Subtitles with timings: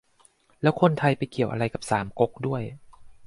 [0.61, 2.61] แล้วคนไทยไปเกี่ยวอะไรกับสามก๊กด้วย